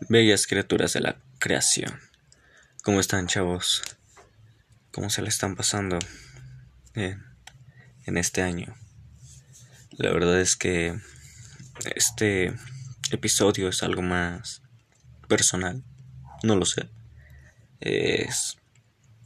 Bellas 0.00 0.46
criaturas 0.46 0.92
de 0.92 1.00
la 1.00 1.16
creación. 1.38 1.98
¿Cómo 2.82 3.00
están, 3.00 3.26
chavos? 3.26 3.82
¿Cómo 4.92 5.08
se 5.08 5.22
le 5.22 5.28
están 5.28 5.56
pasando 5.56 5.98
en, 6.94 7.24
en 8.04 8.18
este 8.18 8.42
año? 8.42 8.76
La 9.92 10.12
verdad 10.12 10.38
es 10.38 10.54
que 10.54 10.98
este 11.94 12.54
episodio 13.10 13.68
es 13.68 13.82
algo 13.82 14.02
más 14.02 14.60
personal. 15.28 15.82
No 16.42 16.56
lo 16.56 16.66
sé. 16.66 16.90
Es. 17.80 18.58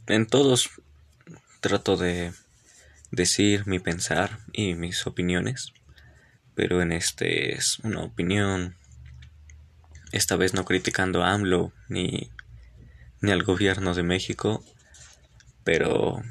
En 0.07 0.25
todos 0.25 0.69
trato 1.59 1.97
de 1.97 2.33
decir 3.11 3.67
mi 3.67 3.79
pensar 3.79 4.39
y 4.53 4.73
mis 4.75 5.05
opiniones. 5.05 5.73
Pero 6.55 6.81
en 6.81 6.93
este 6.93 7.55
es 7.55 7.79
una 7.79 8.01
opinión 8.01 8.77
esta 10.11 10.35
vez 10.35 10.53
no 10.53 10.65
criticando 10.65 11.23
a 11.23 11.31
AMLO 11.31 11.73
ni, 11.87 12.31
ni 13.21 13.31
al 13.31 13.43
gobierno 13.43 13.93
de 13.93 14.03
México, 14.03 14.63
pero 15.63 16.21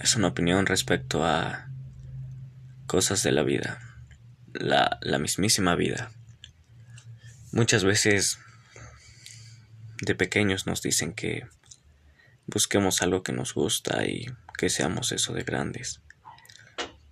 es 0.00 0.16
una 0.16 0.28
opinión 0.28 0.66
respecto 0.66 1.24
a 1.24 1.68
cosas 2.86 3.22
de 3.22 3.32
la 3.32 3.42
vida, 3.42 3.80
la, 4.52 4.98
la 5.00 5.18
mismísima 5.18 5.74
vida. 5.74 6.12
Muchas 7.52 7.84
veces 7.84 8.38
de 10.02 10.14
pequeños 10.14 10.66
nos 10.66 10.82
dicen 10.82 11.12
que 11.12 11.46
busquemos 12.46 13.02
algo 13.02 13.22
que 13.22 13.32
nos 13.32 13.54
gusta 13.54 14.06
y 14.06 14.26
que 14.56 14.70
seamos 14.70 15.12
eso 15.12 15.32
de 15.32 15.42
grandes. 15.42 16.00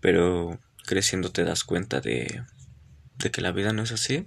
Pero 0.01 0.61
creciendo 0.87 1.33
te 1.33 1.45
das 1.45 1.65
cuenta 1.65 2.01
de, 2.01 2.45
de 3.17 3.31
que 3.31 3.41
la 3.41 3.53
vida 3.53 3.73
no 3.73 3.83
es 3.83 3.93
así 3.93 4.27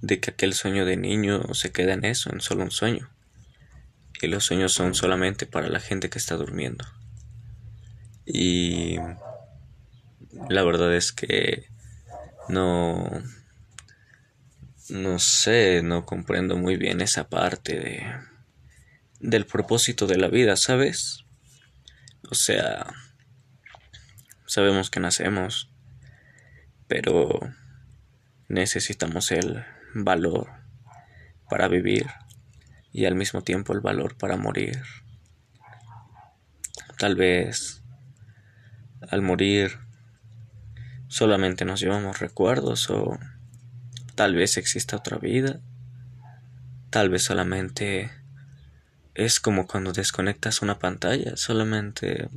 de 0.00 0.20
que 0.20 0.30
aquel 0.30 0.54
sueño 0.54 0.84
de 0.84 0.96
niño 0.96 1.54
se 1.54 1.72
queda 1.72 1.94
en 1.94 2.04
eso, 2.04 2.30
en 2.32 2.40
solo 2.40 2.62
un 2.62 2.70
sueño. 2.70 3.10
Y 4.20 4.26
los 4.26 4.44
sueños 4.44 4.72
son 4.72 4.94
solamente 4.94 5.46
para 5.46 5.68
la 5.68 5.80
gente 5.80 6.10
que 6.10 6.18
está 6.18 6.36
durmiendo. 6.36 6.84
Y 8.26 8.98
la 10.48 10.62
verdad 10.64 10.94
es 10.94 11.12
que 11.12 11.68
no 12.48 13.10
no 14.90 15.18
sé, 15.18 15.82
no 15.82 16.06
comprendo 16.06 16.56
muy 16.56 16.76
bien 16.76 17.00
esa 17.00 17.28
parte 17.28 17.78
de 17.78 18.02
del 19.20 19.46
propósito 19.46 20.06
de 20.06 20.16
la 20.16 20.28
vida, 20.28 20.56
¿sabes? 20.56 21.24
O 22.30 22.34
sea, 22.34 22.86
sabemos 24.46 24.90
que 24.90 25.00
nacemos, 25.00 25.70
pero 26.86 27.40
necesitamos 28.48 29.32
el 29.32 29.64
valor 29.94 30.50
para 31.48 31.68
vivir 31.68 32.06
y 32.92 33.06
al 33.06 33.14
mismo 33.14 33.42
tiempo 33.42 33.72
el 33.72 33.80
valor 33.80 34.16
para 34.16 34.36
morir. 34.36 34.82
Tal 36.98 37.14
vez 37.14 37.82
al 39.08 39.22
morir 39.22 39.78
solamente 41.06 41.64
nos 41.64 41.80
llevamos 41.80 42.18
recuerdos 42.18 42.90
o 42.90 43.18
tal 44.14 44.34
vez 44.34 44.56
exista 44.56 44.96
otra 44.96 45.18
vida. 45.18 45.60
Tal 46.90 47.10
vez 47.10 47.24
solamente 47.24 48.10
es 49.14 49.40
como 49.40 49.66
cuando 49.66 49.92
desconectas 49.92 50.62
una 50.62 50.78
pantalla, 50.78 51.36
solamente 51.36 52.28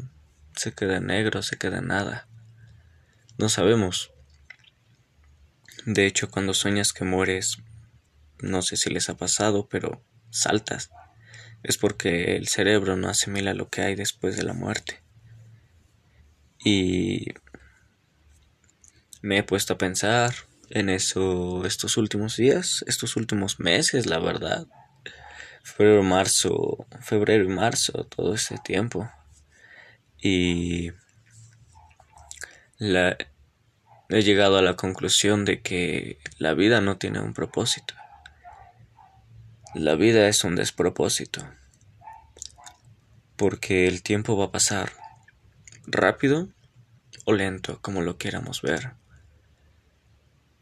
se 0.56 0.74
queda 0.74 1.00
negro, 1.00 1.42
se 1.42 1.58
queda 1.58 1.82
nada. 1.82 2.28
No 3.38 3.50
sabemos. 3.50 4.12
De 5.86 6.06
hecho, 6.06 6.30
cuando 6.30 6.54
sueñas 6.54 6.94
que 6.94 7.06
mueres, 7.06 7.58
no 8.40 8.62
sé 8.62 8.78
si 8.78 8.90
les 8.90 9.10
ha 9.10 9.18
pasado, 9.18 9.68
pero 9.70 10.04
saltas. 10.30 10.92
Es 11.64 11.78
porque 11.78 12.36
el 12.36 12.48
cerebro 12.48 12.98
no 12.98 13.10
asimila 13.10 13.54
lo 13.54 13.70
que 13.70 13.82
hay 13.82 13.96
después 13.96 14.38
de 14.38 14.44
la 14.44 14.54
muerte. 14.54 15.02
Y 16.64 17.34
me 19.22 19.40
he 19.40 19.44
puesto 19.44 19.74
a 19.74 19.78
pensar 19.78 20.34
en 20.70 20.90
eso 20.90 21.66
estos 21.66 21.98
últimos 21.98 22.38
días, 22.38 22.84
estos 22.88 23.16
últimos 23.16 23.60
meses, 23.60 24.06
la 24.06 24.20
verdad. 24.20 24.68
Febrero, 25.64 26.04
marzo, 26.04 26.88
febrero 27.02 27.44
y 27.44 27.48
marzo, 27.48 28.06
todo 28.06 28.36
ese 28.36 28.58
tiempo. 28.64 29.12
Y 30.20 30.92
la, 32.78 33.18
he 34.12 34.24
llegado 34.24 34.58
a 34.58 34.62
la 34.62 34.76
conclusión 34.76 35.46
de 35.46 35.62
que 35.62 36.20
la 36.38 36.54
vida 36.54 36.82
no 36.82 36.98
tiene 36.98 37.20
un 37.20 37.34
propósito. 37.34 37.94
La 39.74 39.96
vida 39.96 40.28
es 40.28 40.44
un 40.44 40.56
despropósito. 40.56 41.48
Porque 43.38 43.88
el 43.88 44.04
tiempo 44.04 44.36
va 44.38 44.46
a 44.46 44.52
pasar 44.52 44.92
rápido 45.88 46.50
o 47.26 47.34
lento, 47.34 47.80
como 47.82 48.02
lo 48.02 48.18
quieramos 48.18 48.62
ver. 48.62 48.94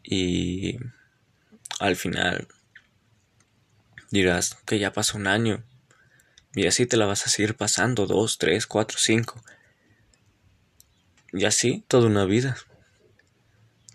Y 0.04 0.78
al 1.80 1.96
final 1.96 2.48
dirás 4.12 4.56
que 4.66 4.80
ya 4.80 4.94
pasó 4.94 5.18
un 5.18 5.28
año. 5.28 5.64
Y 6.54 6.68
así 6.68 6.86
te 6.86 6.98
la 6.98 7.06
vas 7.06 7.26
a 7.26 7.30
seguir 7.30 7.56
pasando, 7.56 8.06
dos, 8.06 8.38
tres, 8.38 8.68
cuatro, 8.68 8.98
cinco. 9.00 9.42
Y 11.32 11.46
así 11.46 11.84
toda 11.88 12.08
una 12.08 12.26
vida. 12.26 12.58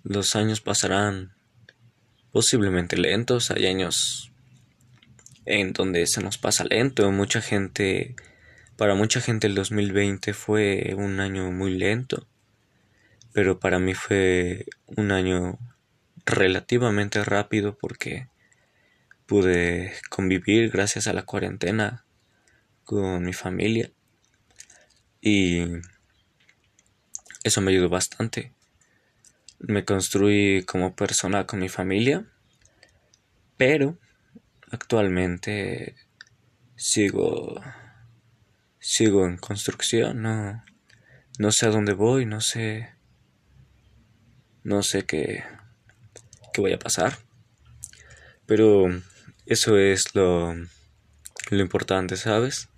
Los 0.05 0.37
años 0.37 0.61
pasarán 0.61 1.33
posiblemente 2.31 2.99
lentos, 2.99 3.51
hay 3.51 3.67
años 3.67 4.31
en 5.47 5.73
donde 5.73 6.07
se 6.07 6.23
nos 6.23 6.37
pasa 6.37 6.65
lento, 6.65 7.11
mucha 7.11 7.41
gente, 7.41 8.15
para 8.77 8.95
mucha 8.95 9.23
gente 9.23 9.47
el 9.47 9.55
2020 9.55 10.35
fue 10.35 10.95
un 10.95 11.21
año 11.21 11.51
muy 11.53 11.75
lento, 11.75 12.27
pero 13.33 13.59
para 13.59 13.79
mí 13.79 13.95
fue 13.95 14.67
un 14.85 15.11
año 15.11 15.59
relativamente 16.27 17.25
rápido 17.25 17.79
porque 17.79 18.29
pude 19.25 19.95
convivir 20.11 20.69
gracias 20.71 21.07
a 21.07 21.15
la 21.15 21.23
cuarentena 21.23 22.05
con 22.85 23.25
mi 23.25 23.33
familia 23.33 23.91
y 25.23 25.65
eso 27.43 27.63
me 27.63 27.71
ayudó 27.71 27.89
bastante 27.89 28.53
me 29.67 29.85
construí 29.85 30.65
como 30.65 30.95
persona 30.95 31.47
con 31.47 31.61
mi 31.61 31.69
familia, 31.69 32.27
pero 33.57 33.99
actualmente 34.71 35.97
sigo 36.77 37.61
sigo 38.79 39.27
en 39.27 39.39
construcción, 39.39 40.23
no 40.23 40.63
no 41.39 41.53
sé 41.53 41.67
a 41.67 41.71
dónde 41.71 41.93
voy, 41.95 42.27
no 42.27 42.41
sé 42.41 42.91
no 44.63 44.83
sé 44.83 45.05
qué 45.05 45.45
qué 46.53 46.61
voy 46.61 46.73
a 46.73 46.79
pasar. 46.79 47.19
Pero 48.47 48.87
eso 49.47 49.79
es 49.79 50.15
lo 50.15 50.55
lo 51.51 51.61
importante, 51.61 52.17
¿sabes? 52.17 52.69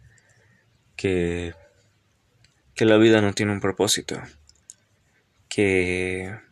Que 0.97 1.55
que 2.75 2.85
la 2.85 2.99
vida 2.99 3.21
no 3.23 3.33
tiene 3.33 3.53
un 3.53 3.61
propósito, 3.61 4.21
que 5.49 6.46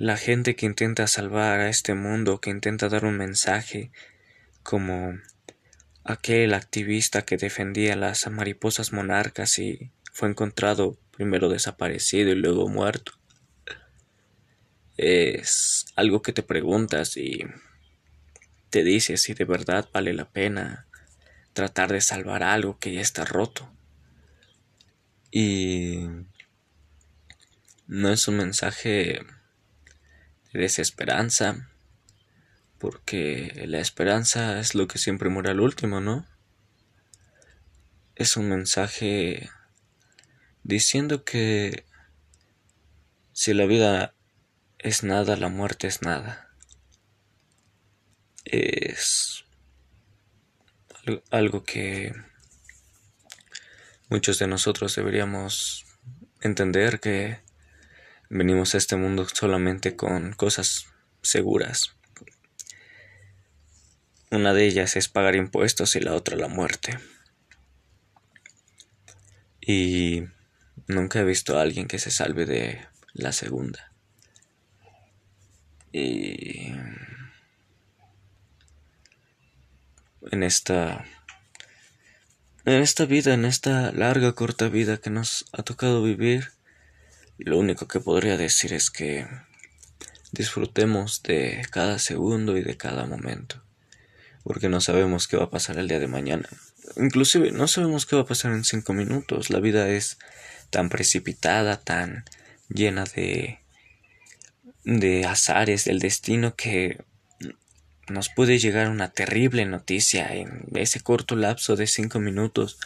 la 0.00 0.16
gente 0.16 0.56
que 0.56 0.64
intenta 0.64 1.06
salvar 1.06 1.60
a 1.60 1.68
este 1.68 1.92
mundo, 1.92 2.40
que 2.40 2.48
intenta 2.48 2.88
dar 2.88 3.04
un 3.04 3.18
mensaje, 3.18 3.92
como 4.62 5.12
aquel 6.04 6.54
activista 6.54 7.26
que 7.26 7.36
defendía 7.36 7.96
las 7.96 8.26
mariposas 8.30 8.94
monarcas 8.94 9.58
y 9.58 9.92
fue 10.10 10.30
encontrado 10.30 10.98
primero 11.10 11.50
desaparecido 11.50 12.30
y 12.30 12.36
luego 12.36 12.66
muerto. 12.66 13.12
Es 14.96 15.84
algo 15.96 16.22
que 16.22 16.32
te 16.32 16.42
preguntas 16.42 17.18
y 17.18 17.44
te 18.70 18.82
dices 18.82 19.20
si 19.20 19.34
de 19.34 19.44
verdad 19.44 19.86
vale 19.92 20.14
la 20.14 20.30
pena 20.30 20.86
tratar 21.52 21.92
de 21.92 22.00
salvar 22.00 22.42
algo 22.42 22.78
que 22.78 22.94
ya 22.94 23.02
está 23.02 23.26
roto. 23.26 23.70
Y 25.30 26.06
no 27.86 28.08
es 28.10 28.28
un 28.28 28.38
mensaje 28.38 29.20
desesperanza, 30.52 31.68
porque 32.78 33.64
la 33.66 33.78
esperanza 33.78 34.58
es 34.58 34.74
lo 34.74 34.88
que 34.88 34.98
siempre 34.98 35.28
muere 35.28 35.50
al 35.50 35.60
último, 35.60 36.00
¿no? 36.00 36.26
Es 38.14 38.36
un 38.36 38.48
mensaje 38.48 39.50
diciendo 40.62 41.24
que 41.24 41.84
si 43.32 43.54
la 43.54 43.66
vida 43.66 44.14
es 44.78 45.02
nada, 45.02 45.36
la 45.36 45.48
muerte 45.48 45.86
es 45.86 46.02
nada. 46.02 46.50
Es 48.44 49.44
algo 51.30 51.64
que 51.64 52.14
muchos 54.08 54.38
de 54.38 54.46
nosotros 54.46 54.94
deberíamos 54.94 55.86
entender 56.40 57.00
que 57.00 57.40
Venimos 58.32 58.76
a 58.76 58.78
este 58.78 58.94
mundo 58.94 59.26
solamente 59.26 59.96
con 59.96 60.32
cosas 60.34 60.86
seguras. 61.20 61.96
Una 64.30 64.54
de 64.54 64.66
ellas 64.66 64.94
es 64.94 65.08
pagar 65.08 65.34
impuestos 65.34 65.96
y 65.96 66.00
la 66.00 66.14
otra 66.14 66.36
la 66.36 66.46
muerte. 66.46 66.96
Y 69.60 70.22
nunca 70.86 71.18
he 71.18 71.24
visto 71.24 71.58
a 71.58 71.62
alguien 71.62 71.88
que 71.88 71.98
se 71.98 72.12
salve 72.12 72.46
de 72.46 72.86
la 73.14 73.32
segunda. 73.32 73.92
Y 75.92 76.72
en 80.30 80.44
esta 80.44 81.04
en 82.64 82.80
esta 82.80 83.06
vida, 83.06 83.34
en 83.34 83.44
esta 83.44 83.90
larga 83.90 84.34
corta 84.34 84.68
vida 84.68 84.98
que 84.98 85.10
nos 85.10 85.46
ha 85.50 85.64
tocado 85.64 86.04
vivir, 86.04 86.52
lo 87.44 87.58
único 87.58 87.88
que 87.88 88.00
podría 88.00 88.36
decir 88.36 88.72
es 88.72 88.90
que 88.90 89.26
disfrutemos 90.32 91.22
de 91.22 91.66
cada 91.70 91.98
segundo 91.98 92.56
y 92.56 92.62
de 92.62 92.76
cada 92.76 93.06
momento, 93.06 93.62
porque 94.44 94.68
no 94.68 94.80
sabemos 94.80 95.28
qué 95.28 95.36
va 95.36 95.44
a 95.44 95.50
pasar 95.50 95.78
el 95.78 95.88
día 95.88 96.00
de 96.00 96.08
mañana. 96.08 96.48
Inclusive 96.96 97.52
no 97.52 97.68
sabemos 97.68 98.06
qué 98.06 98.16
va 98.16 98.22
a 98.22 98.26
pasar 98.26 98.52
en 98.52 98.64
cinco 98.64 98.92
minutos. 98.92 99.50
La 99.50 99.60
vida 99.60 99.88
es 99.88 100.18
tan 100.70 100.88
precipitada, 100.88 101.78
tan 101.78 102.24
llena 102.68 103.04
de 103.04 103.60
de 104.84 105.24
azares 105.24 105.84
del 105.84 105.98
destino 105.98 106.54
que 106.56 106.98
nos 108.08 108.28
puede 108.28 108.58
llegar 108.58 108.88
una 108.88 109.10
terrible 109.10 109.64
noticia 109.66 110.34
en 110.34 110.64
ese 110.74 111.00
corto 111.00 111.36
lapso 111.36 111.76
de 111.76 111.86
cinco 111.86 112.18
minutos 112.18 112.78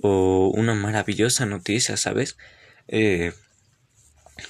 o 0.00 0.48
una 0.54 0.74
maravillosa 0.74 1.44
noticia, 1.44 1.96
¿sabes? 1.96 2.36
Eh, 2.88 3.32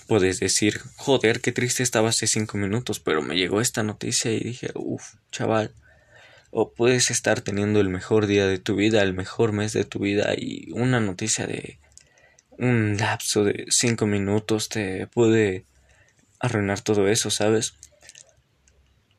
puedes 0.06 0.40
decir, 0.40 0.80
joder, 0.96 1.40
qué 1.40 1.52
triste 1.52 1.82
estaba 1.82 2.10
hace 2.10 2.26
cinco 2.26 2.58
minutos, 2.58 3.00
pero 3.00 3.22
me 3.22 3.36
llegó 3.36 3.60
esta 3.60 3.82
noticia 3.82 4.32
y 4.32 4.40
dije, 4.40 4.70
uff, 4.74 5.14
chaval. 5.30 5.72
O 6.50 6.72
puedes 6.72 7.10
estar 7.10 7.40
teniendo 7.40 7.80
el 7.80 7.88
mejor 7.88 8.26
día 8.26 8.46
de 8.46 8.58
tu 8.58 8.76
vida, 8.76 9.02
el 9.02 9.14
mejor 9.14 9.52
mes 9.52 9.72
de 9.72 9.84
tu 9.84 9.98
vida 9.98 10.34
y 10.36 10.70
una 10.72 11.00
noticia 11.00 11.46
de 11.46 11.80
un 12.50 12.96
lapso 12.96 13.42
de 13.44 13.66
cinco 13.70 14.06
minutos 14.06 14.68
te 14.68 15.08
puede 15.08 15.64
arruinar 16.38 16.80
todo 16.80 17.08
eso, 17.08 17.30
¿sabes? 17.30 17.74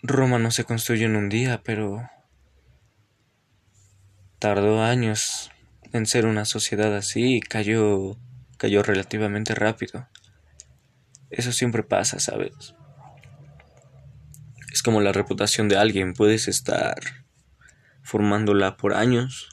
Roma 0.02 0.40
no 0.40 0.52
se 0.52 0.64
construyó 0.64 1.08
en 1.08 1.18
un 1.18 1.30
día, 1.30 1.62
pero 1.64 2.10
tardó 4.40 4.82
años 4.82 5.52
en 5.92 6.06
ser 6.06 6.26
una 6.26 6.46
sociedad 6.46 6.96
así 6.96 7.38
y 7.38 7.42
cayó 7.42 8.18
cayó 8.58 8.84
relativamente 8.84 9.54
rápido. 9.56 10.08
Eso 11.30 11.52
siempre 11.52 11.84
pasa, 11.84 12.20
¿sabes? 12.20 12.76
Es 14.72 14.84
como 14.84 15.02
la 15.02 15.12
reputación 15.12 15.70
de 15.70 15.78
alguien, 15.78 16.14
puedes 16.14 16.48
estar 16.48 16.96
formándola 18.04 18.78
por 18.78 18.94
años 18.94 19.50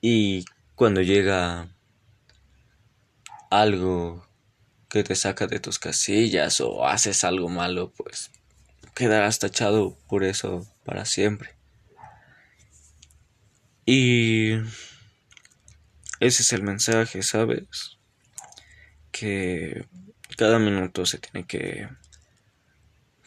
y 0.00 0.44
cuando 0.74 1.02
llega 1.02 1.68
algo 3.50 4.26
que 4.88 5.04
te 5.04 5.14
saca 5.14 5.46
de 5.46 5.60
tus 5.60 5.78
casillas 5.78 6.60
o 6.60 6.86
haces 6.86 7.24
algo 7.24 7.48
malo, 7.48 7.92
pues 7.96 8.30
quedarás 8.94 9.38
tachado 9.38 9.98
por 10.08 10.24
eso 10.24 10.66
para 10.84 11.04
siempre. 11.04 11.56
Y 13.86 14.52
ese 16.20 16.42
es 16.42 16.52
el 16.52 16.62
mensaje, 16.62 17.22
¿sabes? 17.22 17.98
Que 19.10 19.86
cada 20.40 20.58
minuto 20.58 21.04
se 21.04 21.18
tiene 21.18 21.46
que, 21.46 21.86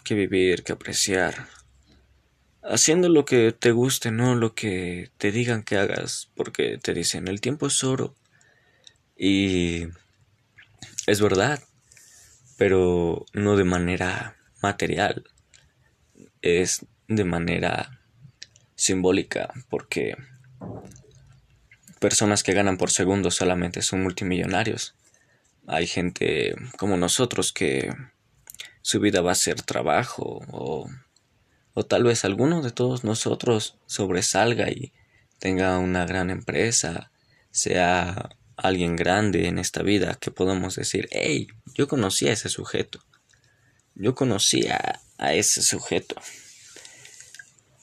que 0.04 0.16
vivir, 0.16 0.64
que 0.64 0.74
apreciar. 0.74 1.48
Haciendo 2.64 3.08
lo 3.08 3.24
que 3.24 3.52
te 3.52 3.72
guste, 3.72 4.10
no 4.10 4.34
lo 4.34 4.56
que 4.56 5.12
te 5.20 5.32
digan 5.32 5.62
que 5.62 5.78
hagas, 5.78 6.32
porque 6.36 6.80
te 6.82 6.92
dicen 6.92 7.28
el 7.28 7.40
tiempo 7.40 7.68
es 7.68 7.84
oro. 7.84 8.16
Y 9.16 9.90
es 11.06 11.22
verdad, 11.22 11.62
pero 12.58 13.28
no 13.32 13.58
de 13.58 13.64
manera 13.64 14.36
material 14.64 15.24
es 16.42 16.84
de 17.08 17.26
manera 17.26 18.02
simbólica 18.74 19.54
porque 19.70 20.18
personas 22.00 22.42
que 22.42 22.54
ganan 22.54 22.78
por 22.78 22.90
segundo 22.90 23.30
solamente 23.30 23.84
son 23.84 24.02
multimillonarios. 24.02 24.96
Hay 25.68 25.88
gente 25.88 26.56
como 26.78 26.98
nosotros 26.98 27.54
que 27.54 27.94
su 28.82 29.00
vida 29.00 29.22
va 29.22 29.32
a 29.32 29.36
ser 29.36 29.62
trabajo 29.62 30.42
o, 30.52 30.90
o 31.74 31.86
tal 31.86 32.04
vez 32.04 32.26
alguno 32.26 32.62
de 32.62 32.72
todos 32.72 33.04
nosotros 33.04 33.78
sobresalga 33.86 34.70
y 34.70 34.94
tenga 35.40 35.78
una 35.78 36.06
gran 36.06 36.30
empresa, 36.30 37.12
sea 37.52 38.30
alguien 38.56 38.96
grande 38.96 39.48
en 39.48 39.58
esta 39.58 39.84
vida 39.84 40.18
que 40.20 40.32
podamos 40.32 40.76
decir, 40.76 41.08
hey, 41.12 41.48
yo 41.74 41.88
conocí 41.88 42.28
a 42.28 42.34
ese 42.34 42.50
sujeto, 42.50 43.00
yo 43.96 44.16
conocí 44.16 44.68
a, 44.68 45.00
a 45.18 45.34
ese 45.34 45.62
sujeto. 45.62 46.16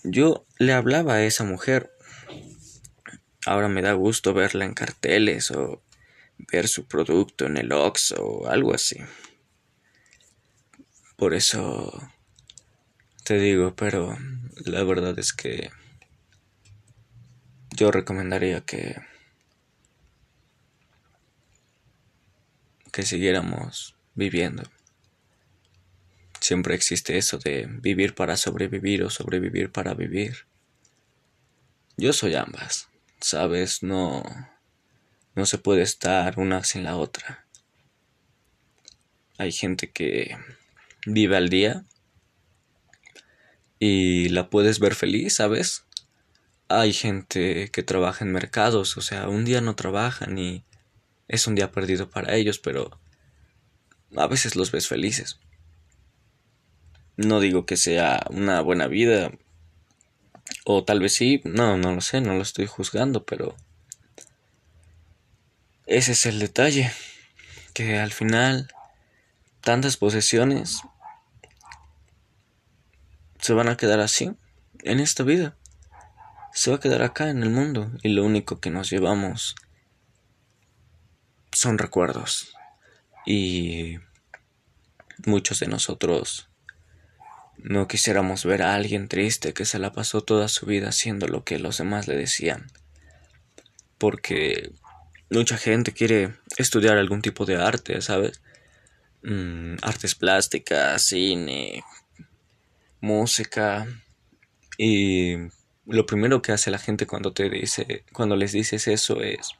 Yo 0.03 0.47
le 0.59 0.73
hablaba 0.73 1.15
a 1.15 1.25
esa 1.25 1.45
mujer. 1.45 1.91
Ahora 3.47 3.69
me 3.69 3.83
da 3.83 3.93
gusto 3.93 4.33
verla 4.35 4.65
en 4.65 4.75
carteles 4.75 5.51
o 5.51 5.83
ver 6.51 6.69
su 6.69 6.87
producto 6.87 7.47
en 7.47 7.57
el 7.57 7.73
Ox 7.73 8.15
o 8.19 8.49
algo 8.49 8.75
así. 8.75 8.99
Por 11.17 11.35
eso 11.35 12.11
te 13.25 13.39
digo, 13.39 13.75
pero 13.75 14.17
la 14.65 14.83
verdad 14.85 15.19
es 15.19 15.33
que 15.33 15.71
yo 17.77 17.91
recomendaría 17.91 18.61
que 18.63 18.97
que 22.93 23.03
siguiéramos 23.03 23.95
viviendo. 24.15 24.65
Siempre 26.41 26.75
existe 26.75 27.19
eso 27.19 27.39
de 27.39 27.67
vivir 27.69 28.15
para 28.15 28.37
sobrevivir 28.37 29.03
o 29.05 29.11
sobrevivir 29.11 29.71
para 29.71 29.95
vivir. 29.95 30.47
Yo 31.97 32.13
soy 32.13 32.35
ambas, 32.35 32.89
¿sabes? 33.21 33.83
No 33.83 34.23
no 35.35 35.47
se 35.47 35.59
puede 35.59 35.83
estar 35.83 36.39
una 36.39 36.65
sin 36.65 36.85
la 36.85 36.97
otra. 36.97 37.47
Hay 39.39 39.53
gente 39.53 39.91
que 39.91 40.37
vive 41.07 41.37
al 41.37 41.49
día 41.49 41.85
y 43.79 44.29
la 44.29 44.51
puedes 44.51 44.79
ver 44.81 44.95
feliz, 44.95 45.37
¿sabes? 45.37 45.87
Hay 46.69 46.93
gente 46.93 47.71
que 47.73 47.83
trabaja 47.83 48.25
en 48.25 48.33
mercados, 48.33 48.97
o 48.97 49.01
sea, 49.01 49.29
un 49.29 49.45
día 49.45 49.61
no 49.61 49.75
trabajan 49.75 50.39
y 50.39 50.65
es 51.27 51.47
un 51.47 51.55
día 51.55 51.73
perdido 51.73 52.11
para 52.11 52.35
ellos, 52.35 52.59
pero 52.59 53.01
a 54.17 54.27
veces 54.27 54.57
los 54.57 54.71
ves 54.73 54.89
felices. 54.89 55.39
No 57.17 57.41
digo 57.41 57.67
que 57.67 57.77
sea 57.77 58.27
una 58.31 58.61
buena 58.61 58.87
vida. 58.87 59.33
O 60.65 60.85
tal 60.85 61.01
vez 61.01 61.15
sí, 61.15 61.41
no, 61.45 61.77
no 61.77 61.95
lo 61.95 62.01
sé, 62.01 62.21
no 62.21 62.35
lo 62.35 62.43
estoy 62.43 62.67
juzgando, 62.67 63.25
pero 63.25 63.57
ese 65.91 66.13
es 66.13 66.25
el 66.25 66.39
detalle, 66.39 66.93
que 67.75 67.99
al 67.99 68.13
final 68.13 68.73
tantas 69.61 69.97
posesiones 69.97 70.83
se 73.41 73.53
van 73.55 73.69
a 73.69 73.77
quedar 73.77 73.99
así, 73.99 74.31
en 74.85 75.01
esta 75.01 75.25
vida. 75.25 75.57
Se 76.53 76.71
va 76.71 76.77
a 76.77 76.81
quedar 76.81 77.03
acá 77.03 77.29
en 77.29 77.43
el 77.43 77.51
mundo 77.51 77.91
y 78.03 78.11
lo 78.11 78.25
único 78.25 78.61
que 78.61 78.71
nos 78.71 78.89
llevamos 78.89 79.57
son 81.51 81.77
recuerdos. 81.77 82.55
Y 83.27 83.99
muchos 85.27 85.59
de 85.59 85.67
nosotros 85.67 86.49
no 87.57 87.89
quisiéramos 87.89 88.45
ver 88.45 88.63
a 88.63 88.75
alguien 88.75 89.09
triste 89.09 89.55
que 89.55 89.65
se 89.65 89.81
la 89.81 89.91
pasó 89.93 90.23
toda 90.23 90.47
su 90.47 90.67
vida 90.67 90.91
haciendo 90.91 91.27
lo 91.27 91.43
que 91.43 91.59
los 91.59 91.79
demás 91.79 92.07
le 92.07 92.17
decían. 92.17 92.71
Porque 93.99 94.73
mucha 95.31 95.57
gente 95.57 95.93
quiere 95.93 96.35
estudiar 96.57 96.99
algún 96.99 97.23
tipo 97.23 97.47
de 97.47 97.57
arte, 97.57 98.01
¿sabes? 98.03 98.43
Mm, 99.23 99.77
artes 99.83 100.15
plásticas, 100.15 101.03
cine, 101.03 101.85
música. 103.01 103.87
Y 104.77 105.37
lo 105.87 106.07
primero 106.07 106.43
que 106.43 106.53
hace 106.53 106.71
la 106.71 106.79
gente 106.79 107.07
cuando 107.07 107.33
te 107.33 107.49
dice, 107.49 108.05
cuando 108.13 108.37
les 108.37 108.53
dices 108.53 108.89
eso 108.89 109.21
es, 109.23 109.53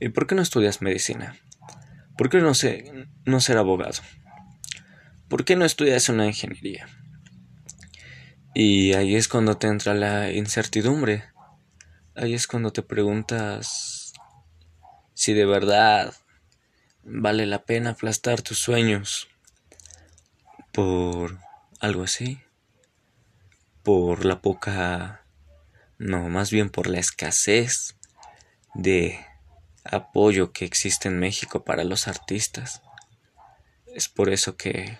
¿y 0.00 0.08
por 0.08 0.26
qué 0.26 0.34
no 0.34 0.42
estudias 0.42 0.82
medicina? 0.82 1.36
¿Por 2.16 2.30
qué 2.30 2.38
no, 2.38 2.54
sé, 2.54 3.08
no 3.24 3.40
ser 3.40 3.58
abogado? 3.58 4.00
¿Por 5.28 5.44
qué 5.44 5.56
no 5.56 5.64
estudias 5.64 6.08
una 6.08 6.26
ingeniería? 6.26 6.88
Y 8.54 8.94
ahí 8.94 9.16
es 9.16 9.28
cuando 9.28 9.58
te 9.58 9.66
entra 9.66 9.92
la 9.92 10.32
incertidumbre. 10.32 11.24
Ahí 12.14 12.32
es 12.32 12.46
cuando 12.46 12.72
te 12.72 12.82
preguntas 12.82 13.95
si 15.16 15.32
de 15.32 15.46
verdad 15.46 16.14
vale 17.02 17.46
la 17.46 17.64
pena 17.64 17.90
aplastar 17.90 18.42
tus 18.42 18.58
sueños 18.58 19.28
por 20.72 21.38
algo 21.80 22.04
así. 22.04 22.42
por 23.82 24.24
la 24.24 24.42
poca, 24.42 25.24
no, 25.96 26.28
más 26.28 26.50
bien 26.50 26.70
por 26.70 26.88
la 26.88 26.98
escasez 26.98 27.96
de 28.74 29.24
apoyo 29.84 30.52
que 30.52 30.64
existe 30.64 31.08
en 31.08 31.18
México 31.18 31.64
para 31.64 31.84
los 31.84 32.08
artistas. 32.08 32.82
Es 33.86 34.08
por 34.08 34.28
eso 34.28 34.56
que 34.56 34.98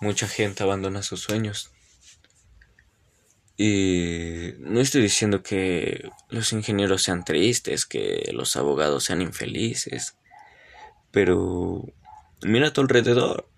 mucha 0.00 0.28
gente 0.28 0.62
abandona 0.62 1.02
sus 1.02 1.20
sueños. 1.22 1.72
Y 3.56 4.52
no 4.58 4.80
estoy 4.80 5.02
diciendo 5.02 5.42
que 5.42 6.10
los 6.28 6.52
ingenieros 6.52 7.02
sean 7.02 7.24
tristes, 7.24 7.86
que 7.86 8.30
los 8.34 8.56
abogados 8.56 9.04
sean 9.04 9.22
infelices, 9.22 10.16
pero 11.10 11.84
mira 12.42 12.68
a 12.68 12.72
tu 12.72 12.82
alrededor, 12.82 13.48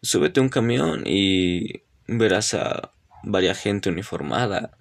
súbete 0.00 0.40
a 0.40 0.42
un 0.42 0.48
camión 0.48 1.02
y 1.06 1.82
verás 2.06 2.54
a 2.54 2.92
varias 3.22 3.58
gente 3.58 3.90
uniformada 3.90 4.78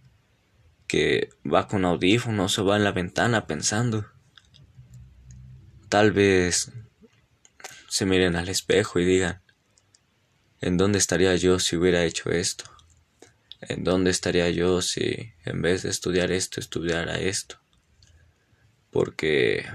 que 0.88 1.30
va 1.46 1.68
con 1.68 1.84
audífonos 1.84 2.58
o 2.60 2.66
va 2.66 2.78
en 2.78 2.84
la 2.84 2.92
ventana 2.92 3.48
pensando. 3.48 4.06
Tal 5.90 6.12
vez 6.12 6.72
se 7.90 8.06
miren 8.06 8.36
al 8.36 8.50
espejo 8.50 9.00
y 9.00 9.06
digan, 9.06 9.42
¿en 10.62 10.78
dónde 10.78 11.00
estaría 11.00 11.36
yo 11.36 11.60
si 11.60 11.76
hubiera 11.76 12.04
hecho 12.06 12.32
esto? 12.32 12.73
¿En 13.70 13.84
dónde 13.84 14.12
estaría 14.12 14.50
yo 14.50 14.82
si 14.82 15.34
en 15.46 15.62
vez 15.62 15.84
de 15.84 15.90
estudiar 15.90 16.32
esto 16.32 16.60
estudiara 16.60 17.20
esto? 17.20 17.60
Porque 18.92 19.66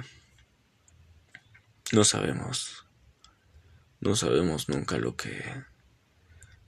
no 1.93 2.05
sabemos. 2.05 2.87
No 4.01 4.15
sabemos 4.15 4.69
nunca 4.69 4.99
lo 4.99 5.17
que 5.17 5.43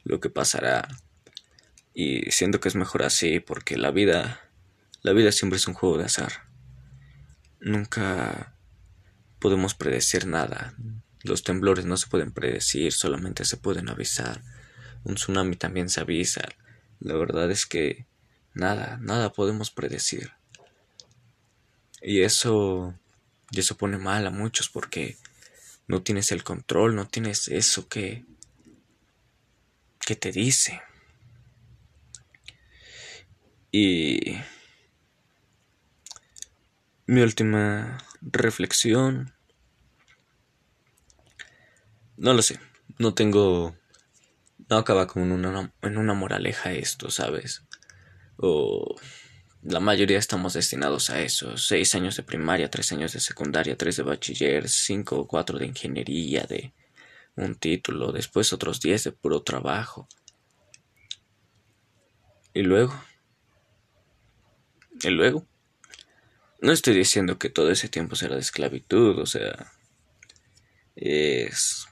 lo 0.03 0.19
que 0.19 0.31
pasará 0.31 0.89
y 1.93 2.31
siento 2.31 2.59
que 2.59 2.69
es 2.69 2.75
mejor 2.75 3.03
así 3.03 3.39
porque 3.39 3.77
la 3.77 3.91
vida 3.91 4.41
la 5.03 5.13
vida 5.13 5.31
siempre 5.31 5.59
es 5.59 5.67
un 5.67 5.75
juego 5.75 5.99
de 5.99 6.05
azar. 6.05 6.33
Nunca 7.61 8.55
podemos 9.39 9.75
predecir 9.75 10.27
nada. 10.27 10.75
Los 11.23 11.43
temblores 11.43 11.85
no 11.85 11.97
se 11.97 12.07
pueden 12.07 12.33
predecir, 12.33 12.93
solamente 12.93 13.45
se 13.45 13.57
pueden 13.57 13.89
avisar. 13.91 14.43
Un 15.05 15.15
tsunami 15.15 15.57
también 15.57 15.89
se 15.89 16.01
avisa. 16.01 16.43
La 17.01 17.15
verdad 17.15 17.51
es 17.51 17.67
que 17.67 18.07
nada, 18.55 18.99
nada 19.01 19.33
podemos 19.33 19.71
predecir. 19.71 20.33
Y 22.03 22.23
eso, 22.23 22.95
y 23.51 23.61
eso 23.61 23.77
pone 23.77 23.99
mal 23.99 24.27
a 24.27 24.31
muchos 24.31 24.69
porque 24.69 25.17
no 25.87 26.03
tienes 26.03 26.31
el 26.33 26.45
control, 26.45 26.95
no 26.95 27.09
tienes 27.09 27.49
eso 27.49 27.89
que, 27.89 28.25
que 29.99 30.17
te 30.17 30.33
dice. 30.33 30.81
Y 33.73 34.39
mi 37.07 37.23
última 37.23 37.99
reflexión. 38.21 39.35
No 42.17 42.35
lo 42.35 42.43
sé, 42.43 42.61
no 42.99 43.15
tengo 43.15 43.75
no 44.71 44.77
acaba 44.77 45.09
con 45.09 45.33
una, 45.33 45.73
en 45.83 45.99
una 45.99 46.15
moraleja 46.15 46.73
esto, 46.73 47.11
¿sabes? 47.11 47.65
O 48.37 48.95
la 49.63 49.81
mayoría 49.81 50.17
estamos 50.17 50.55
destinados 50.55 51.11
a 51.11 51.21
eso. 51.21 51.59
Seis 51.59 51.95
años 51.97 52.17
de 52.17 52.23
primaria, 52.23 52.71
tres 52.71 52.93
años 52.93 53.13
de 53.13 53.21
secundaria, 53.21 53.77
tres 53.77 53.97
de 53.97 54.05
bachiller, 54.05 54.69
cinco 54.69 55.19
o 55.19 55.27
cuatro 55.27 55.59
de 55.59 55.67
ingeniería, 55.67 56.45
de 56.45 56.73
un 57.35 57.57
título, 57.57 58.13
después 58.13 58.53
otros 58.53 58.81
diez 58.81 59.03
de 59.05 59.13
puro 59.13 59.43
trabajo. 59.43 60.09
Y 62.55 62.63
luego. 62.63 62.95
Y 65.03 65.11
luego. 65.11 65.47
No 66.61 66.71
estoy 66.71 66.95
diciendo 66.95 67.39
que 67.39 67.51
todo 67.51 67.73
ese 67.73 67.89
tiempo 67.89 68.15
será 68.15 68.37
de 68.37 68.43
esclavitud, 68.43 69.19
o 69.19 69.27
sea. 69.27 69.73
Es 70.95 71.90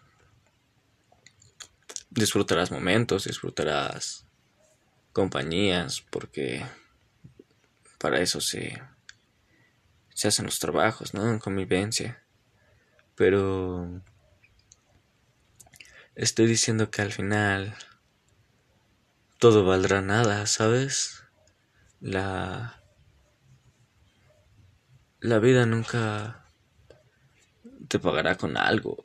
disfrutarás 2.19 2.71
momentos, 2.71 3.25
disfrutarás 3.25 4.27
compañías, 5.13 6.03
porque 6.11 6.65
para 7.99 8.21
eso 8.21 8.41
se, 8.41 8.83
se 10.15 10.29
hacen 10.29 10.47
los 10.47 10.59
trabajos, 10.59 11.15
¿no? 11.15 11.31
En 11.31 11.39
convivencia. 11.39 12.23
Pero 13.15 14.03
estoy 16.15 16.47
diciendo 16.47 16.91
que 16.91 17.03
al 17.03 17.13
final 17.13 17.75
todo 19.39 19.65
valdrá 19.65 20.01
nada, 20.01 20.47
¿sabes? 20.47 21.25
La 22.01 22.79
la 25.21 25.41
vida 25.41 25.67
nunca 25.67 26.45
te 27.89 27.99
pagará 27.99 28.37
con 28.37 28.57
algo 28.57 28.97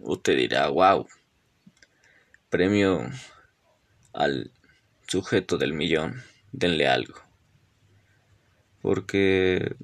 o 0.00 0.18
te 0.18 0.36
dirá, 0.36 0.68
wow, 0.68 1.06
premio 2.52 3.10
al 4.12 4.52
sujeto 5.08 5.56
del 5.56 5.72
millón, 5.72 6.22
denle 6.52 6.86
algo. 6.86 7.14
Porque 8.82 9.74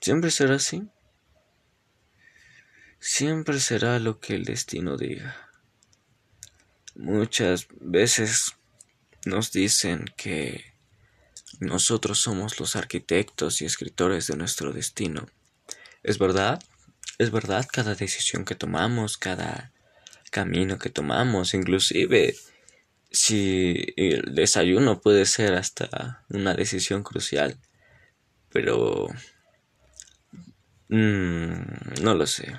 siempre 0.00 0.30
será 0.30 0.54
así. 0.54 0.84
Siempre 3.00 3.58
será 3.58 3.98
lo 3.98 4.20
que 4.20 4.36
el 4.36 4.44
destino 4.44 4.96
diga. 4.96 5.50
Muchas 6.94 7.66
veces 7.80 8.54
nos 9.24 9.50
dicen 9.50 10.04
que 10.16 10.64
nosotros 11.58 12.20
somos 12.20 12.60
los 12.60 12.76
arquitectos 12.76 13.60
y 13.60 13.64
escritores 13.64 14.28
de 14.28 14.36
nuestro 14.36 14.72
destino. 14.72 15.26
¿Es 16.04 16.18
verdad? 16.18 16.62
Es 17.18 17.32
verdad 17.32 17.66
cada 17.70 17.96
decisión 17.96 18.44
que 18.44 18.54
tomamos, 18.54 19.16
cada 19.16 19.72
camino 20.36 20.78
que 20.78 20.90
tomamos, 20.90 21.54
inclusive 21.54 22.36
si 23.10 23.94
el 23.96 24.34
desayuno 24.34 25.00
puede 25.00 25.24
ser 25.24 25.54
hasta 25.54 26.26
una 26.28 26.52
decisión 26.52 27.02
crucial, 27.02 27.58
pero 28.50 29.06
mm, 30.90 32.02
no 32.02 32.14
lo 32.14 32.26
sé. 32.26 32.54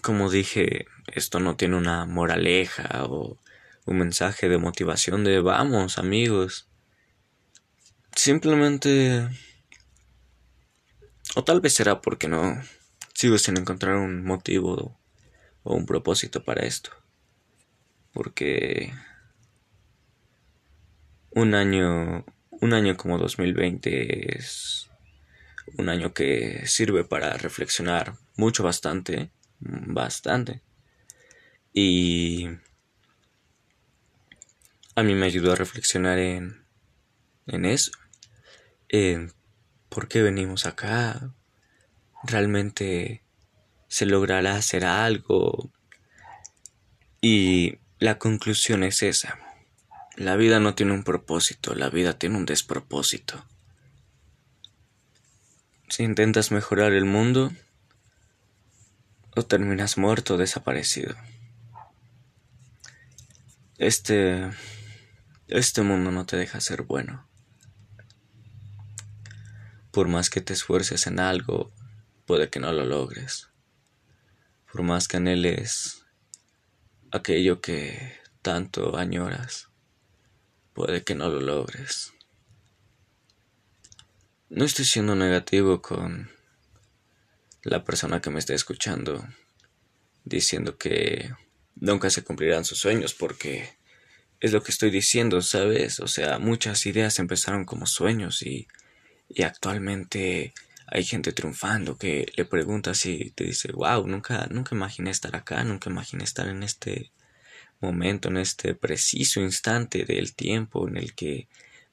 Como 0.00 0.30
dije, 0.30 0.86
esto 1.08 1.38
no 1.38 1.56
tiene 1.56 1.76
una 1.76 2.06
moraleja 2.06 3.04
o 3.04 3.38
un 3.84 3.98
mensaje 3.98 4.48
de 4.48 4.56
motivación 4.56 5.24
de 5.24 5.40
vamos 5.40 5.98
amigos. 5.98 6.70
Simplemente... 8.16 9.28
O 11.34 11.44
tal 11.44 11.60
vez 11.60 11.74
será 11.74 12.00
porque 12.00 12.26
no 12.26 12.60
sigo 13.20 13.36
sin 13.36 13.58
encontrar 13.58 13.96
un 13.96 14.24
motivo 14.24 14.98
o 15.62 15.74
un 15.74 15.84
propósito 15.84 16.42
para 16.42 16.64
esto. 16.64 16.90
Porque 18.14 18.94
un 21.28 21.54
año, 21.54 22.24
un 22.50 22.72
año 22.72 22.96
como 22.96 23.18
2020 23.18 24.38
es 24.38 24.88
un 25.76 25.90
año 25.90 26.14
que 26.14 26.66
sirve 26.66 27.04
para 27.04 27.36
reflexionar 27.36 28.14
mucho, 28.38 28.64
bastante, 28.64 29.30
bastante. 29.58 30.62
Y 31.74 32.48
a 34.94 35.02
mí 35.02 35.14
me 35.14 35.26
ayudó 35.26 35.52
a 35.52 35.56
reflexionar 35.56 36.18
en, 36.18 36.64
en 37.46 37.66
eso, 37.66 37.90
en 38.88 39.34
por 39.90 40.08
qué 40.08 40.22
venimos 40.22 40.64
acá, 40.64 41.34
realmente 42.22 43.22
se 43.88 44.06
logrará 44.06 44.56
hacer 44.56 44.84
algo. 44.84 45.70
Y 47.20 47.78
la 47.98 48.18
conclusión 48.18 48.82
es 48.82 49.02
esa. 49.02 49.38
La 50.16 50.36
vida 50.36 50.60
no 50.60 50.74
tiene 50.74 50.92
un 50.92 51.04
propósito, 51.04 51.74
la 51.74 51.90
vida 51.90 52.18
tiene 52.18 52.36
un 52.36 52.46
despropósito. 52.46 53.44
Si 55.88 56.02
intentas 56.02 56.50
mejorar 56.50 56.92
el 56.92 57.04
mundo, 57.04 57.52
o 59.36 59.42
terminas 59.44 59.96
muerto 59.98 60.34
o 60.34 60.36
desaparecido. 60.36 61.14
Este 63.78 64.50
este 65.48 65.82
mundo 65.82 66.12
no 66.12 66.26
te 66.26 66.36
deja 66.36 66.60
ser 66.60 66.82
bueno. 66.82 67.26
Por 69.90 70.08
más 70.08 70.30
que 70.30 70.40
te 70.40 70.52
esfuerces 70.52 71.06
en 71.06 71.18
algo, 71.18 71.72
puede 72.30 72.48
que 72.48 72.60
no 72.60 72.72
lo 72.72 72.84
logres. 72.84 73.48
Por 74.70 74.84
más 74.84 75.08
que 75.08 75.16
anheles 75.16 76.04
aquello 77.10 77.60
que 77.60 78.20
tanto 78.40 78.96
añoras, 78.96 79.66
puede 80.72 81.02
que 81.02 81.16
no 81.16 81.28
lo 81.28 81.40
logres. 81.40 82.12
No 84.48 84.64
estoy 84.64 84.84
siendo 84.84 85.16
negativo 85.16 85.82
con 85.82 86.30
la 87.64 87.82
persona 87.82 88.20
que 88.20 88.30
me 88.30 88.38
está 88.38 88.54
escuchando, 88.54 89.26
diciendo 90.22 90.78
que 90.78 91.34
nunca 91.74 92.10
se 92.10 92.22
cumplirán 92.22 92.64
sus 92.64 92.78
sueños 92.78 93.12
porque 93.12 93.76
es 94.38 94.52
lo 94.52 94.62
que 94.62 94.70
estoy 94.70 94.92
diciendo, 94.92 95.42
¿sabes? 95.42 95.98
O 95.98 96.06
sea, 96.06 96.38
muchas 96.38 96.86
ideas 96.86 97.18
empezaron 97.18 97.64
como 97.64 97.86
sueños 97.86 98.42
y, 98.42 98.68
y 99.28 99.42
actualmente 99.42 100.54
hay 100.90 101.04
gente 101.04 101.32
triunfando 101.32 101.96
que 101.96 102.32
le 102.36 102.44
preguntas 102.44 103.06
y 103.06 103.30
te 103.30 103.44
dice, 103.44 103.70
wow, 103.72 104.06
nunca, 104.06 104.48
nunca 104.50 104.74
imaginé 104.74 105.10
estar 105.10 105.36
acá, 105.36 105.62
nunca 105.62 105.88
imaginé 105.88 106.24
estar 106.24 106.48
en 106.48 106.64
este 106.64 107.12
momento, 107.80 108.28
en 108.28 108.38
este 108.38 108.74
preciso 108.74 109.40
instante 109.40 110.04
del 110.04 110.34
tiempo 110.34 110.88
en 110.88 110.96
el 110.96 111.14
que 111.14 111.48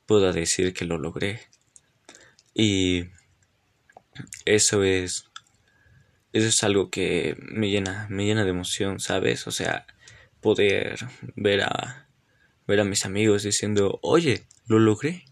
pueda 0.08 0.32
decir 0.32 0.74
que 0.74 0.86
lo 0.86 0.98
logré. 0.98 1.42
Y 2.56 3.06
eso 4.46 4.84
es, 4.84 5.25
eso 6.34 6.48
es 6.48 6.63
algo 6.63 6.89
que 6.89 7.38
me 7.39 7.70
llena, 7.70 8.08
me 8.10 8.25
llena 8.25 8.44
de 8.46 8.50
emoción, 8.50 9.00
¿sabes? 9.00 9.46
O 9.46 9.51
sea, 9.51 9.86
poder 10.42 10.98
ver 11.36 11.62
a, 11.62 12.10
ver 12.66 12.80
a 12.80 12.84
mis 12.84 13.06
amigos 13.06 13.44
diciendo, 13.44 14.00
oye, 14.01 14.48
lo 14.66 14.80
logré. 14.80 15.25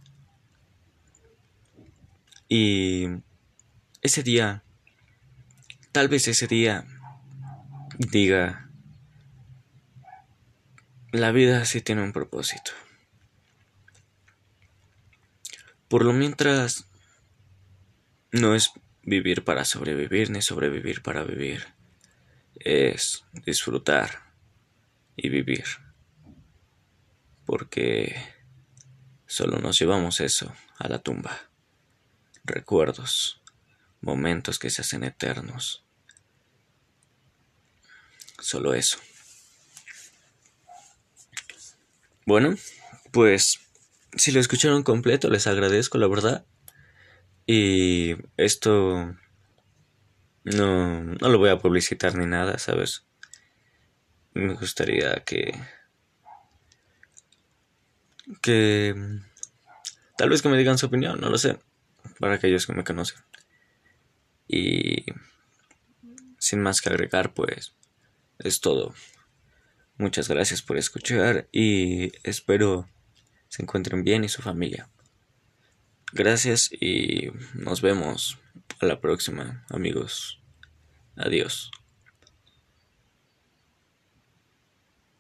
Y 2.48 3.08
ese 4.06 4.24
día, 4.24 4.64
tal 5.92 6.08
vez 6.08 6.28
ese 6.28 6.48
día 6.48 6.86
diga, 7.98 8.70
la 11.12 11.32
vida 11.32 11.66
sí 11.66 11.82
tiene 11.82 12.04
un 12.04 12.14
propósito. 12.14 12.72
Por 15.88 16.04
lo 16.04 16.14
mientras, 16.14 16.88
no 18.32 18.56
es 18.56 18.72
vivir 19.04 19.44
para 19.44 19.66
sobrevivir 19.66 20.30
ni 20.30 20.42
sobrevivir 20.42 21.02
para 21.02 21.24
vivir. 21.24 21.68
Es 22.56 23.26
disfrutar 23.34 24.24
y 25.16 25.30
vivir 25.30 25.66
porque 27.46 28.16
solo 29.28 29.60
nos 29.60 29.80
llevamos 29.80 30.20
eso 30.20 30.54
a 30.78 30.88
la 30.90 31.00
tumba. 31.00 31.38
Recuerdos, 32.44 33.42
momentos 34.06 34.60
que 34.60 34.70
se 34.70 34.82
hacen 34.82 35.04
eternos. 35.04 35.84
Solo 38.40 38.74
eso. 38.74 39.00
Bueno, 42.26 42.56
pues 43.12 43.60
si 44.16 44.32
lo 44.32 44.40
escucharon 44.40 44.84
completo 44.84 45.30
les 45.30 45.48
agradezco 45.48 45.98
la 45.98 46.08
verdad. 46.08 46.46
Y 47.48 48.16
esto 48.38 49.16
no, 50.44 51.04
no 51.04 51.30
lo 51.30 51.38
voy 51.38 51.50
a 51.50 51.60
publicitar 51.60 52.16
ni 52.16 52.26
nada, 52.26 52.58
¿sabes? 52.58 53.06
Me 54.34 54.54
gustaría 54.54 55.24
que 55.26 55.54
que 58.42 58.96
tal 60.18 60.30
vez 60.30 60.42
que 60.42 60.50
me 60.50 60.58
digan 60.58 60.78
su 60.78 60.88
opinión, 60.88 61.20
no 61.20 61.30
lo 61.30 61.38
sé, 61.38 61.60
para 62.20 62.36
aquellos 62.36 62.66
que 62.66 62.74
me 62.74 62.84
conocen. 62.84 63.20
Y 64.48 65.06
sin 66.40 66.62
más 66.62 66.82
que 66.82 66.90
agregar, 66.90 67.34
pues 67.34 67.76
es 68.40 68.60
todo. 68.60 68.94
Muchas 69.98 70.28
gracias 70.28 70.62
por 70.62 70.78
escuchar 70.78 71.48
y 71.52 72.12
espero 72.28 72.90
se 73.48 73.64
encuentren 73.64 74.04
bien 74.04 74.24
y 74.24 74.30
su 74.30 74.42
familia. 74.42 74.90
Gracias 76.12 76.70
y 76.72 77.30
nos 77.54 77.82
vemos 77.82 78.38
a 78.80 78.86
la 78.86 79.00
próxima, 79.00 79.66
amigos. 79.70 80.42
Adiós. 81.16 81.72